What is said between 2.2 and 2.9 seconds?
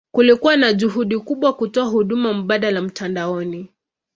mbadala